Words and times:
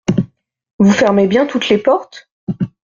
Vous 0.79 0.89
fermez 0.93 1.27
bien 1.27 1.45
toutes 1.45 1.69
les 1.69 1.77
portes? 1.77 2.27